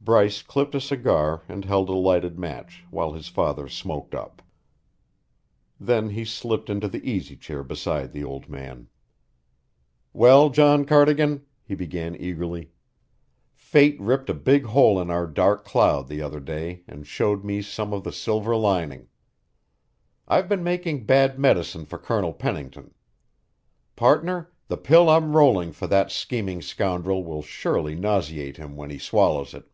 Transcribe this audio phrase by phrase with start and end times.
[0.00, 4.40] Bryce clipped a cigar and held a lighted match while his father "smoked up."
[5.78, 8.88] Then he slipped into the easy chair beside the old man.
[10.14, 12.70] "Well, John Cardigan," he began eagerly,
[13.52, 17.60] "fate ripped a big hole in our dark cloud the other day and showed me
[17.60, 19.08] some of the silver lining.
[20.26, 22.94] I've been making bad medicine for Colonel Pennington.
[23.94, 28.96] Partner, the pill I'm rolling for that scheming scoundrel will surely nauseate him when he
[28.96, 29.70] swallows it."